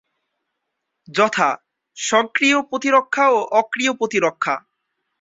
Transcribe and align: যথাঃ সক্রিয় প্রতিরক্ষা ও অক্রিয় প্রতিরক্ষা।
যথাঃ 1.07 1.53
সক্রিয় 1.97 2.57
প্রতিরক্ষা 2.69 3.25
ও 3.29 3.39
অক্রিয় 3.51 3.91
প্রতিরক্ষা। 3.93 4.55